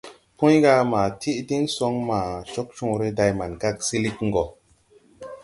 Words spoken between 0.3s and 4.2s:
Pũy: «Ma tiʼ diŋ soŋ ma Cogcõõre, day Mankag silig